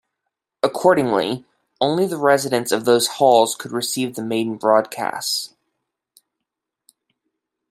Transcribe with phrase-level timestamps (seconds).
[0.63, 1.45] Accordingly,
[1.79, 5.53] only the residents of those halls could receive the maiden broadcasts.